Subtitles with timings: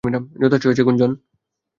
[0.41, 1.11] যথেষ্ট হয়েছে গুঞ্জন!